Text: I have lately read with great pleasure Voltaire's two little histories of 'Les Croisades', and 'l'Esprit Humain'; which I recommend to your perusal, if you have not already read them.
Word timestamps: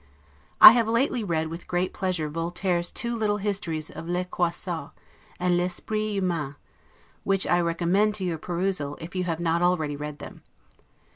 I 0.59 0.71
have 0.71 0.87
lately 0.87 1.23
read 1.23 1.49
with 1.49 1.67
great 1.67 1.93
pleasure 1.93 2.27
Voltaire's 2.27 2.89
two 2.91 3.15
little 3.15 3.37
histories 3.37 3.91
of 3.91 4.09
'Les 4.09 4.25
Croisades', 4.25 4.89
and 5.39 5.55
'l'Esprit 5.55 6.13
Humain'; 6.15 6.55
which 7.23 7.45
I 7.45 7.61
recommend 7.61 8.15
to 8.15 8.25
your 8.25 8.39
perusal, 8.39 8.97
if 8.99 9.13
you 9.13 9.25
have 9.25 9.39
not 9.39 9.61
already 9.61 9.95
read 9.95 10.17
them. 10.17 10.41